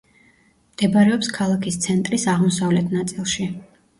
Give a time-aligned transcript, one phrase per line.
[0.77, 3.49] მდებარეობს ქალაქის ცენტრის აღმოსავლეთ ნაწილში.